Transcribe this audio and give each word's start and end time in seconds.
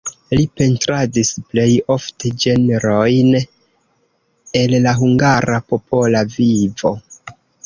Li 0.37 0.43
pentradis 0.59 1.29
plej 1.51 1.65
ofte 1.95 2.31
ĝenrojn 2.45 3.29
el 4.63 4.75
la 4.87 4.95
hungara 5.03 5.61
popola 5.75 6.25
vivo. 6.39 6.95